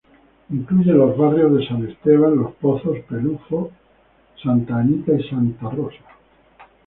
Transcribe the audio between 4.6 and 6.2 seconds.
Anita y Santa Rosa.